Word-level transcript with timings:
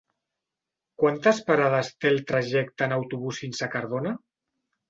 Quantes 1.03 1.41
parades 1.51 1.93
té 1.97 2.11
el 2.13 2.19
trajecte 2.33 2.89
en 2.89 2.97
autobús 2.99 3.43
fins 3.45 3.63
a 3.69 3.73
Cardona? 3.77 4.19